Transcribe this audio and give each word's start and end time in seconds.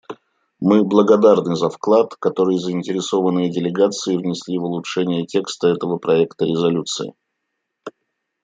Мы 0.59 0.83
благодарны 0.83 1.55
за 1.55 1.69
вклад, 1.69 2.15
который 2.15 2.57
заинтересованные 2.57 3.51
делегации 3.51 4.17
внесли 4.17 4.57
в 4.57 4.63
улучшение 4.63 5.27
текста 5.27 5.67
этого 5.67 5.97
проекта 5.97 6.45
резолюции. 6.45 7.13